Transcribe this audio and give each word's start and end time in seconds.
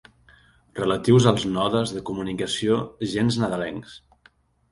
Relatius 0.77 1.25
als 1.31 1.43
nodes 1.57 1.93
de 1.97 2.01
comunicació 2.09 2.79
gens 3.13 3.37
nadalencs. 3.43 3.93